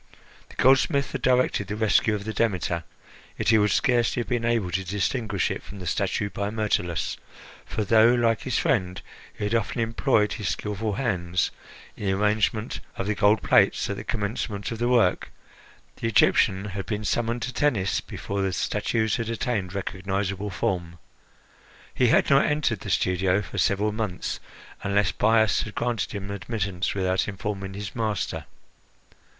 The 0.49 0.55
goldsmith 0.55 1.11
had 1.11 1.21
directed 1.21 1.67
the 1.67 1.75
rescue 1.75 2.15
of 2.15 2.23
the 2.23 2.33
Demeter, 2.33 2.85
yet 3.37 3.49
he 3.49 3.59
would 3.59 3.69
scarcely 3.69 4.19
have 4.21 4.27
been 4.27 4.45
able 4.45 4.71
to 4.71 4.83
distinguish 4.83 5.51
it 5.51 5.61
from 5.61 5.77
the 5.77 5.85
statue 5.85 6.31
by 6.31 6.49
Myrtilus; 6.49 7.17
for 7.67 7.83
though, 7.83 8.11
like 8.15 8.41
his 8.41 8.57
friend, 8.57 8.99
he 9.31 9.43
had 9.43 9.53
often 9.53 9.79
employed 9.79 10.33
his 10.33 10.49
skilful 10.49 10.93
hands 10.93 11.51
in 11.95 12.05
the 12.07 12.13
arrangement 12.13 12.79
of 12.95 13.05
the 13.05 13.13
gold 13.13 13.43
plates 13.43 13.87
at 13.91 13.95
the 13.95 14.03
commencement 14.03 14.71
of 14.71 14.79
the 14.79 14.87
work, 14.89 15.29
the 15.97 16.07
Egyptian 16.07 16.65
had 16.69 16.87
been 16.87 17.05
summoned 17.05 17.43
to 17.43 17.53
Tennis 17.53 18.01
before 18.01 18.41
the 18.41 18.53
statues 18.53 19.17
had 19.17 19.29
attained 19.29 19.75
recognisable 19.75 20.49
form. 20.49 20.97
He 21.93 22.07
had 22.07 22.27
not 22.31 22.45
entered 22.47 22.79
the 22.79 22.89
studios 22.89 23.45
for 23.45 23.59
several 23.59 23.91
months, 23.91 24.39
unless 24.81 25.11
Bias 25.11 25.61
had 25.61 25.75
granted 25.75 26.13
him 26.13 26.31
admittance 26.31 26.95
without 26.95 27.27
informing 27.27 27.75
his 27.75 27.95
master. 27.95 28.45